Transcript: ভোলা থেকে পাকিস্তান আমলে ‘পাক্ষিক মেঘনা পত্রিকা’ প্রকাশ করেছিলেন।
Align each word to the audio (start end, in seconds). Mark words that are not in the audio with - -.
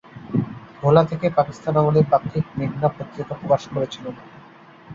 ভোলা 0.77 1.03
থেকে 1.05 1.27
পাকিস্তান 1.37 1.73
আমলে 1.77 2.01
‘পাক্ষিক 2.11 2.45
মেঘনা 2.57 2.89
পত্রিকা’ 2.91 3.33
প্রকাশ 3.39 3.61
করেছিলেন। 3.73 4.15